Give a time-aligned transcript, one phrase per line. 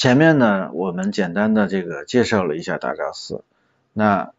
[0.00, 3.44] 前面呢，我们简单的这个介绍了一下大昭寺，
[3.92, 4.32] 那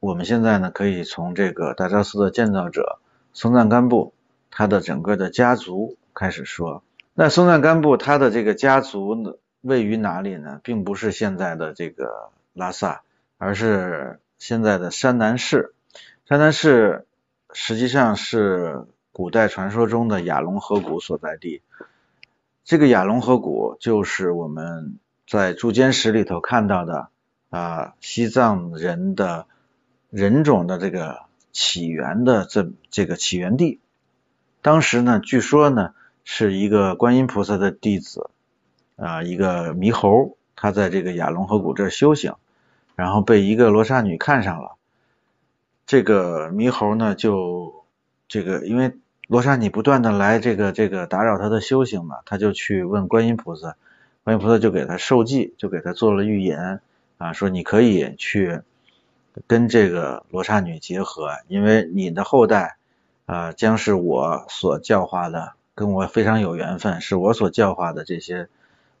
[0.00, 2.98] 我们现在呢，可以从这个大昭寺的建造者
[3.32, 4.12] 松赞干布
[4.50, 6.82] 他的整个的家族开始说。
[7.14, 10.58] 那松赞干布他的这个家族呢，位于哪里呢？
[10.64, 13.02] 并不是现在的这个拉萨，
[13.36, 15.72] 而是现在的山南市。
[16.28, 17.06] 山南市
[17.52, 21.62] 实际上是古代传说中的雅龙河谷所在地。
[22.68, 27.08] 这个雅龙河谷就是我们在铸坚石里头看到的
[27.48, 29.46] 啊，西藏人的
[30.10, 33.80] 人种的这个起源的这这个起源地。
[34.60, 38.28] 当时呢，据说呢，是一个观音菩萨的弟子
[38.96, 42.34] 啊，一个猕猴，他在这个雅龙河谷这修行，
[42.96, 44.72] 然后被一个罗刹女看上了。
[45.86, 47.86] 这个猕猴呢，就
[48.28, 48.94] 这个因为。
[49.28, 53.76] 罗刹女不断的来这个这个打扰他的修行嘛，他就去问观音菩萨，
[54.24, 56.80] 观音菩萨就给他授记，就给他做了预言
[57.18, 58.62] 啊，说你可以去
[59.46, 62.78] 跟这个罗刹女结合，因为你的后代
[63.26, 68.48] 啊将是我所教化的，跟我非常有缘分，是我所教化的这些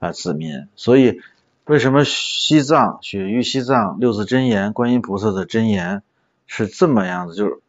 [0.00, 1.20] 啊子民，所以
[1.66, 6.02] 为什么西藏雪域西藏六字真言观音菩萨的真言
[6.48, 7.60] 是这么样子，就是。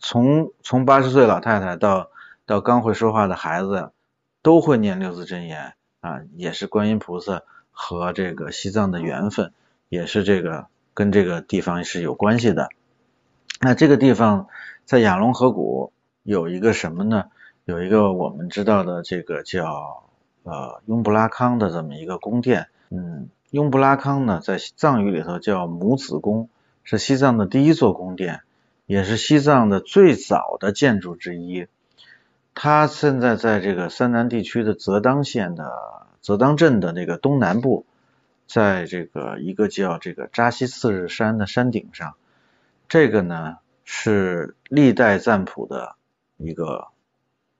[0.00, 2.10] 从从八十岁老太太到
[2.46, 3.90] 到刚会说话的孩子，
[4.42, 9.52] 都会念六字真言啊，也是观音菩萨和这个西藏的缘分，
[9.88, 12.68] 也是这个跟这个地方是有关系的。
[13.60, 14.48] 那这个地方
[14.84, 17.24] 在雅龙河谷有一个什么呢？
[17.64, 20.04] 有一个我们知道的这个叫
[20.44, 22.68] 呃雍布拉康的这么一个宫殿。
[22.90, 26.48] 嗯，雍布拉康呢，在藏语里头叫母子宫，
[26.84, 28.40] 是西藏的第一座宫殿。
[28.88, 31.66] 也是西藏的最早的建筑之一，
[32.54, 37.84] 它现在在这个三南地区的泽当县的泽当镇的那个东南部，
[38.46, 42.14] 在这个一个叫这个扎西次日山的山顶上，
[42.88, 45.96] 这个呢是历代赞普的
[46.38, 46.88] 一个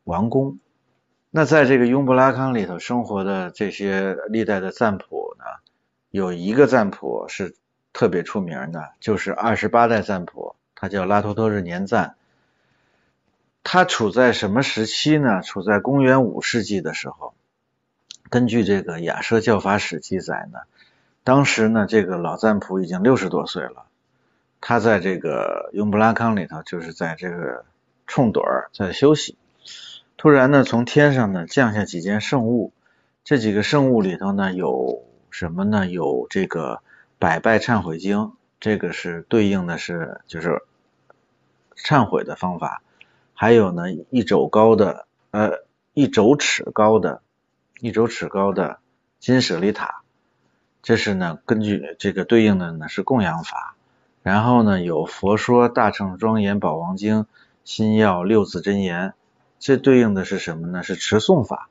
[0.05, 0.59] 王宫。
[1.31, 5.45] 那在这个雍布拉康里头生活的这些历代的赞普呢，
[6.11, 7.55] 有一个赞普是
[7.93, 10.57] 特别出名的，就是二十八代赞普。
[10.81, 12.15] 它叫拉托托日年赞，
[13.65, 15.43] 它处在什么时期呢？
[15.43, 17.35] 处在公元五世纪的时候。
[18.31, 20.61] 根据这个雅舍教法史记载呢，
[21.25, 23.87] 当时呢，这个老赞普已经六十多岁了，
[24.61, 27.65] 他在这个雍布拉康里头，就是在这个
[28.07, 29.37] 冲盹儿在休息。
[30.17, 32.73] 突然呢，从天上呢降下几件圣物，
[33.25, 35.89] 这几个圣物里头呢有什么呢？
[35.89, 36.83] 有这个
[37.19, 38.33] 百拜忏悔经。
[38.61, 40.63] 这个是对应的是就是
[41.77, 42.83] 忏悔的方法，
[43.33, 45.65] 还有呢一肘高的呃
[45.95, 47.23] 一肘尺高的
[47.81, 48.81] 一肘尺高的
[49.21, 50.03] 金舍利塔，
[50.83, 53.77] 这是呢根据这个对应的呢是供养法，
[54.25, 57.27] 然后呢有佛说大乘庄严宝王经
[57.63, 59.15] 心要六字真言，
[59.61, 60.83] 这对应的是什么呢？
[60.83, 61.69] 是持诵法，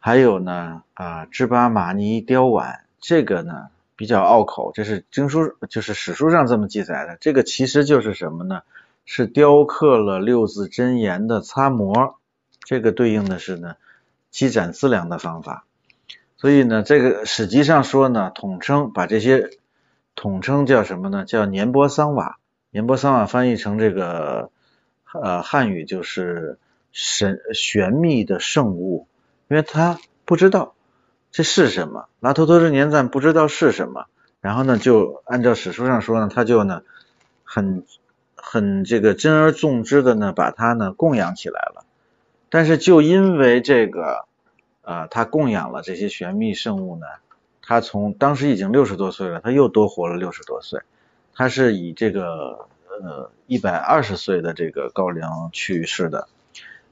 [0.00, 3.68] 还有呢啊芝巴玛尼雕碗，这个呢。
[3.96, 7.16] 比较拗口，这是经书，就是史书上这么记载的。
[7.20, 8.62] 这个其实就是什么呢？
[9.04, 12.16] 是雕刻了六字真言的擦模，
[12.64, 13.76] 这个对应的是呢
[14.30, 15.66] 积攒资粮的方法。
[16.36, 19.50] 所以呢，这个史籍上说呢，统称把这些
[20.14, 21.24] 统称叫什么呢？
[21.24, 22.38] 叫年波桑瓦。
[22.70, 24.50] 年波桑瓦翻译成这个
[25.12, 26.58] 呃汉语就是
[26.90, 29.06] 神玄秘的圣物，
[29.48, 30.74] 因为他不知道。
[31.34, 32.06] 这是什么？
[32.20, 34.06] 拉托托日年赞不知道是什么，
[34.40, 36.82] 然后呢，就按照史书上说呢，他就呢
[37.42, 37.84] 很
[38.36, 41.84] 很这个珍而重之的呢，把它呢供养起来了。
[42.50, 44.26] 但是就因为这个
[44.82, 47.06] 啊，他供养了这些玄秘圣物呢，
[47.62, 50.82] 他从当时已经六十多岁了，他又多活了六十多岁。
[51.34, 52.68] 他是以这个
[53.02, 56.28] 呃一百二十岁的这个高龄去世的。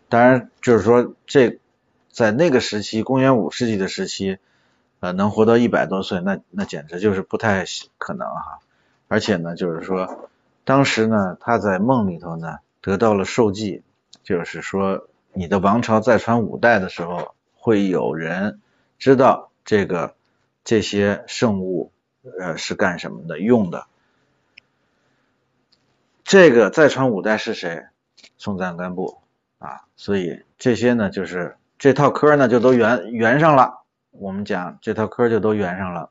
[0.08, 1.60] 当然，就是说这。
[2.12, 4.38] 在那个时期，公元五世纪的时期，
[5.00, 7.64] 呃，能活到一百多岁，那那简直就是不太
[7.96, 8.60] 可能哈。
[9.08, 10.28] 而且呢，就是说，
[10.64, 13.82] 当时呢，他在梦里头呢，得到了授记，
[14.22, 18.60] 就是说，你的王朝再传五代的时候，会有人
[18.98, 20.14] 知道这个
[20.64, 21.92] 这些圣物，
[22.38, 23.86] 呃，是干什么的用的。
[26.24, 27.86] 这个再传五代是谁？
[28.36, 29.18] 松赞干布
[29.58, 31.56] 啊，所以这些呢，就是。
[31.82, 33.80] 这套科呢就都圆圆上了，
[34.12, 36.10] 我们讲这套科就都圆上了。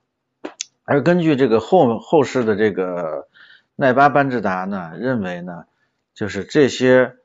[0.83, 3.29] 而根据这个后后世的这个
[3.77, 5.63] 奈巴班智达呢，认为呢，
[6.13, 7.15] 就是这些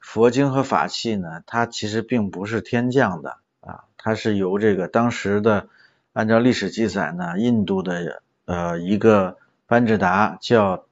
[0.00, 5.68] 佛经和法器呢，它其实并不是天降的啊，它是由这个当时的
[6.14, 9.36] 按照历史记载呢，印度的呃一个
[9.66, 10.86] 班智达叫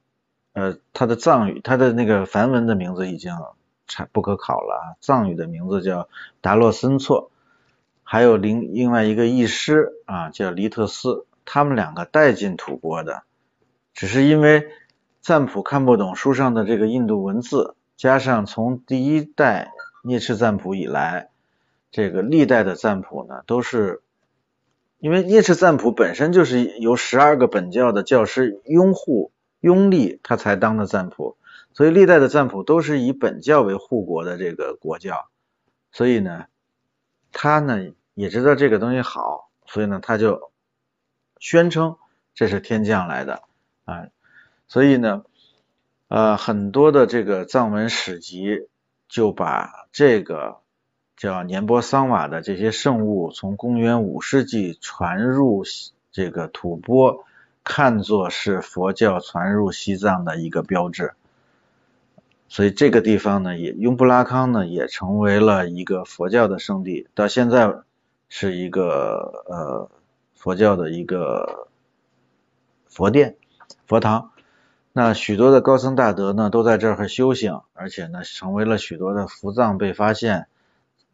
[0.53, 3.33] 呃他的藏语，他的那个梵文的名字已经
[4.11, 6.09] 不可考了啊，藏语的名字叫
[6.41, 7.31] 达洛森措，
[8.03, 13.23] 还有另另外一个译师啊叫黎特斯，他们两个带进吐蕃的，
[13.93, 14.67] 只是因为
[15.21, 19.71] 赞普看不懂书上的这个印度文字，加上从第一代
[20.03, 21.29] 聂赤赞普以来。
[21.93, 24.01] 这个历代的赞普呢，都是
[24.97, 31.35] 因为聂赤赞普本身就是由十二个本教的教师拥护拥立他才当的赞普，
[31.73, 35.29] 所以历代的赞普都是以本教为护国的这个国教，
[35.91, 36.45] 所以呢，
[37.31, 40.51] 他呢也知道这个东西好，所以呢他就
[41.39, 41.97] 宣称
[42.33, 43.43] 这是天降来的
[43.85, 44.07] 啊，
[44.67, 45.23] 所以呢，
[46.07, 48.67] 呃很多的这个藏文史籍
[49.07, 50.59] 就把这个。
[51.17, 55.63] 叫年波桑瓦的这些圣物，从公元五世纪传入
[56.11, 57.23] 这个吐蕃，
[57.63, 61.13] 看作是佛教传入西藏的一个标志。
[62.51, 67.73] 所以这个地方呢，也雍布拉康呢，也成为了一个佛教的圣地，到现在
[68.27, 69.89] 是一个呃
[70.35, 71.69] 佛教的一个
[72.89, 73.37] 佛殿、
[73.87, 74.31] 佛堂。
[74.91, 80.47] 那许多的高僧大德呢，都在这儿修行，而且呢，成为了许多的福藏被发现。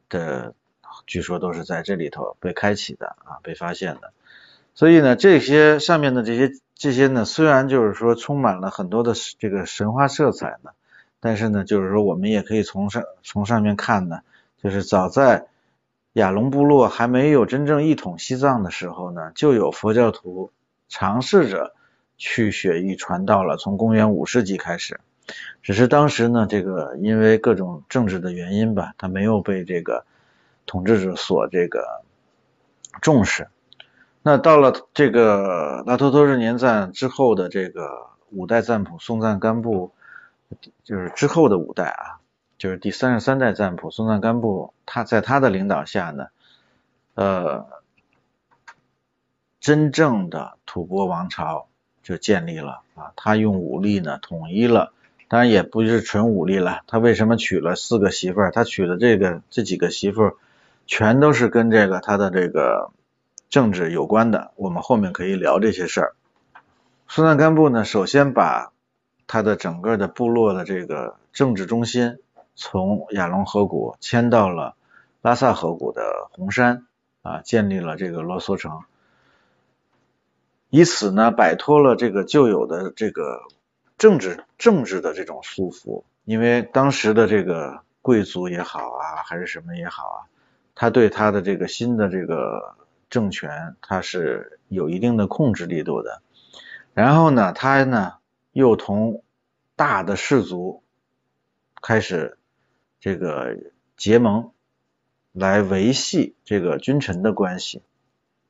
[0.10, 0.56] 的
[1.06, 4.14] 据说都是在这里头被开启的啊，被发现的。
[4.74, 10.72] 所以呢，这些上面的这些这些呢，虽然就是说充满了很多的这个神话色彩呢，
[11.20, 14.20] 但是呢，就是说我们也可以从上从上面看呢，
[14.62, 15.48] 就是早在
[16.14, 20.52] 亚龙部落还没有真正一统西藏的时候呢，就有佛教徒
[20.90, 21.74] 尝试着
[22.18, 23.58] 去雪域传道了。
[23.58, 25.00] 从公元五世纪开始。
[25.62, 30.06] 只是当时呢，这个因为各种政治的原因吧，他没有被这个
[30.66, 32.02] 统治者所这个
[33.02, 33.50] 重视。
[34.24, 39.92] 那到了这个拉托托日年赞之后的这个五代赞普松赞干布，
[40.84, 42.20] 就是之后的五代啊，
[42.58, 46.28] 就是第三十三代赞普松赞干布，他在他的领导下呢，
[47.16, 47.68] 呃，
[49.60, 51.68] 真正的吐蕃王朝
[52.04, 54.94] 就建立了啊，他用武力呢统一了。
[55.30, 58.52] 当然也不是纯武力了，他为什么娶了四个媳妇儿？
[58.52, 60.36] 他娶的这个这几个媳妇儿，
[60.86, 62.92] 全都是跟这个他的这个
[63.50, 64.52] 政治有关的。
[64.56, 66.16] 我们后面可以聊这些事儿。
[67.10, 68.72] 苏赞干布呢，首先把
[69.28, 72.18] 他的整个的部落的这个政治中心
[72.56, 74.76] 从亚龙河谷迁到了
[75.22, 76.02] 拉萨河谷的
[76.32, 76.88] 红山
[77.22, 78.82] 啊，建立了这个罗梭城，
[80.70, 83.42] 以此呢摆脱了这个旧有的这个。
[83.98, 90.18] 政治政治的这种束缚，因为当时的这个贵族也好啊，还是什么也好啊，
[90.76, 92.76] 他对他的这个新的这个
[93.10, 96.22] 政权，他是有一定的控制力度的。
[96.94, 98.17] 然后呢，他呢
[98.60, 99.24] 又同
[99.76, 100.82] 大的氏族
[101.82, 102.38] 开始
[103.00, 103.56] 这个
[103.96, 104.52] 结盟，
[105.32, 107.84] 来维系这个君臣的关系。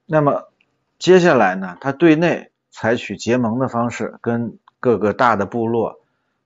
[0.06, 0.50] 那么
[0.98, 4.58] 接下来呢，他对内采取结盟的方式跟。
[4.80, 6.02] 各个大的部落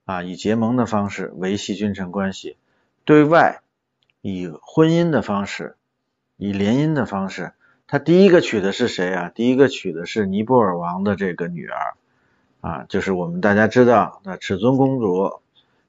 [0.06, 2.56] 啊，以结盟的方式维系君臣关系；
[3.04, 3.60] 对外
[4.22, 5.76] 以婚姻的方式，
[6.38, 7.52] 以联姻的方式。
[7.86, 9.28] 他第一个娶的是谁啊？
[9.28, 11.92] 第一个娶的是尼泊尔王的这个女儿
[12.62, 15.40] 啊，就是我们大家知道的尺尊公主。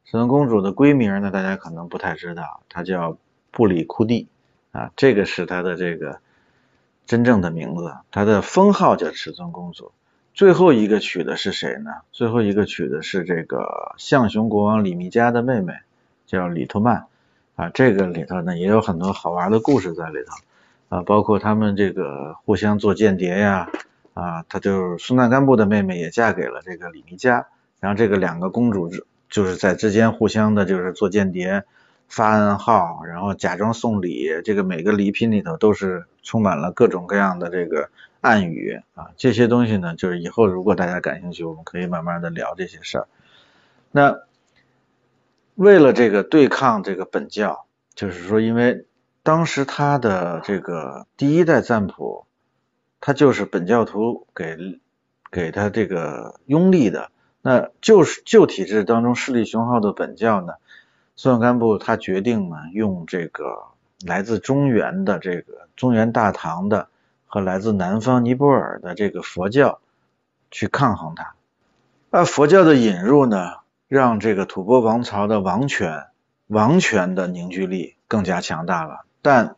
[0.05, 3.17] 尺尊公主的闺名呢，大家可能不太知道，她叫
[3.49, 4.27] 布里库蒂
[4.71, 6.19] 啊，这个是她的这个
[7.07, 9.91] 真正的名字，她的封号叫尺尊公主。
[10.35, 11.91] 最后一个娶的是谁呢？
[12.11, 15.73] 最后一个娶的是这个象雄国王李密加的妹妹，
[16.25, 17.05] 叫李托曼
[17.55, 17.69] 啊。
[17.69, 23.71] 这个里头呢也有很多好玩的故事在里头啊，包括他们这个互相做间谍呀
[24.13, 27.47] 啊，她就是苏纳干布的妹妹也嫁给了这个李弥加，
[27.79, 28.89] 然后这个两个公主
[29.29, 31.63] 就是在之间互相的就是做间谍。
[32.09, 37.89] 发暗号，然后假装送礼，这个每个礼品里头都是充满了各种各样的这个
[38.21, 43.07] 暗语啊，这些东西呢，就是以后如果大家感兴趣，我们可以慢慢的聊这些事儿。
[43.89, 44.19] 那
[45.55, 47.65] 为了这个对抗这个本教，
[47.95, 48.85] 就是说，因为
[49.23, 52.27] 当时他的这个第一代赞普，
[53.05, 54.79] 他就是本教徒给
[55.29, 60.53] 给他这个拥立的，那就是旧体制当中势力雄厚的本教呢。
[61.17, 63.63] 松赞干布他决定呢，用这个
[64.05, 66.87] 来自中原的这个中原大唐的
[67.25, 69.81] 和来自南方尼泊尔的这个佛教
[70.49, 71.33] 去抗衡他。
[72.09, 73.55] 而佛教的引入呢，
[73.89, 76.05] 让这个吐蕃王朝的王权
[76.47, 79.01] 王权的凝聚力更加强大了。
[79.21, 79.57] 但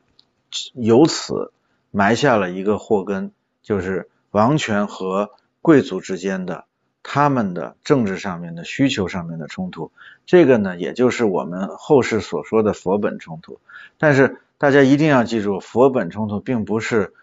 [0.73, 1.51] 由此
[1.95, 3.31] 埋下了一个祸根，
[3.63, 6.65] 就是王权和贵族之间的
[7.01, 9.93] 他们的政治上面的需求上面的冲突。
[10.25, 13.61] 这个呢，也就是我们后世所说的佛本冲突。
[13.97, 17.13] 但是大家一定要记住，佛本冲突并不是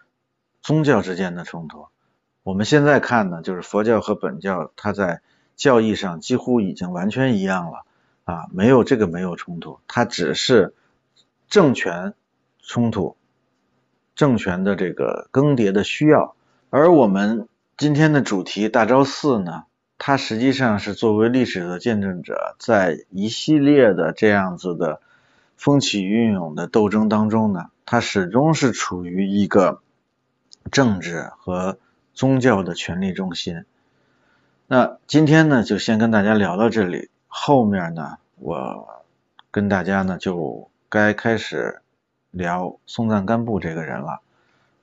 [0.63, 1.85] 宗教之间的冲突。
[2.41, 5.21] 我们现在看呢，就是佛教和本教，它在
[5.55, 7.85] 教义上几乎已经完全一样了
[8.23, 10.73] 啊，没有这个没有冲突，它只是
[11.47, 12.15] 政权
[12.59, 13.15] 冲突，
[14.15, 16.35] 政权的这个更迭的需要。
[16.69, 19.63] 而我们今天的主题大昭寺呢，
[19.97, 25.01] 它实际上是作为历史的见证者，在一系列的这样子的
[25.55, 29.81] 风起云涌的斗争当中呢，它始终是处于一个
[30.71, 31.77] 政治和
[32.13, 33.65] 宗教的权力中心。
[34.67, 37.09] 那今天呢，就先跟大家聊到这里。
[37.27, 39.03] 后面呢，我
[39.51, 41.81] 跟大家呢就该开始
[42.33, 44.21] 聊松赞干布这个人了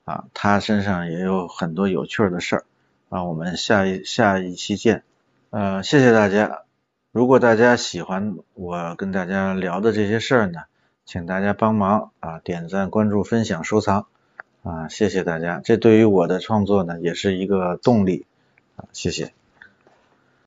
[0.04, 2.64] 啊，他身上也有很多有趣的事儿
[3.08, 3.24] 啊。
[3.24, 5.02] 我们下一下一期见，
[5.50, 6.62] 呃，谢谢大家。
[7.10, 10.60] 如果大家喜欢我跟大家聊的这些事儿呢，
[11.04, 14.06] 请大家帮忙啊，点赞、关注、分享、收藏
[14.62, 15.60] 啊，谢谢大家。
[15.64, 18.26] 这对于我的创作呢，也是一个动力
[18.76, 19.32] 啊，谢谢。